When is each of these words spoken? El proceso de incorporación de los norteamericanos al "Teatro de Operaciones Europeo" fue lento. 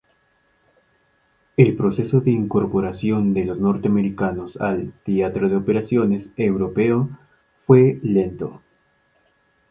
El 1.57 1.75
proceso 1.77 2.21
de 2.21 2.31
incorporación 2.31 3.35
de 3.35 3.45
los 3.45 3.59
norteamericanos 3.59 4.57
al 4.59 4.93
"Teatro 5.05 5.47
de 5.47 5.57
Operaciones 5.57 6.31
Europeo" 6.37 7.07
fue 7.67 7.99
lento. 8.01 8.63